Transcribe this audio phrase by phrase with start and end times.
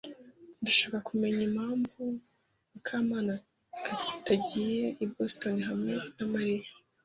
[0.61, 1.99] Ndashaka kumenya impamvu
[2.71, 3.33] Mukamana
[4.15, 6.67] atagiye i Boston hamwe na Mariya.